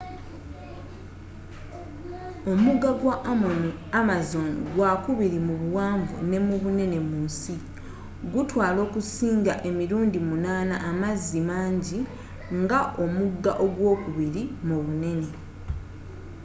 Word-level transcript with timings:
omugga 2.51 2.89
gwa 2.99 3.15
amazon 4.01 4.49
gwa 4.73 4.91
kubiri 5.03 5.39
mu 5.47 5.55
buwanvu 5.61 6.15
ne 6.29 6.37
mu 6.47 6.55
bunene 6.63 6.99
mu 7.09 7.17
nsi 7.25 7.55
gutwala 8.31 8.79
okusinga 8.87 9.53
emirundi 9.69 10.19
8 10.29 10.91
amazzi 10.91 11.39
mangi 11.49 11.97
nga 12.61 12.79
omugga 13.03 13.51
ogwokubiri 13.65 14.43
mu 14.67 14.77
bunene 14.85 15.29